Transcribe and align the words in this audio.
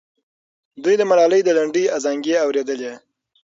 دوی 0.83 0.95
د 0.97 1.03
ملالۍ 1.09 1.41
د 1.45 1.49
لنډۍ 1.57 1.85
ازانګې 1.97 2.33
اورېدلې. 2.45 2.93